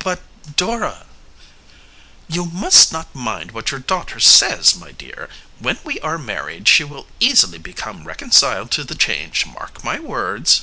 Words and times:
"But 0.00 0.20
Dora?" 0.56 1.06
"You 2.28 2.46
must 2.46 2.90
not 2.92 3.14
mind 3.14 3.52
what 3.52 3.70
your 3.70 3.78
daughter 3.78 4.18
says, 4.18 4.74
my 4.74 4.90
dear. 4.90 5.28
When 5.60 5.78
we 5.84 6.00
are 6.00 6.18
married 6.18 6.66
she 6.66 6.82
will 6.82 7.06
easily 7.20 7.58
become 7.58 8.02
reconciled 8.02 8.72
to 8.72 8.82
the 8.82 8.96
change, 8.96 9.46
mark 9.46 9.84
my 9.84 10.00
words." 10.00 10.62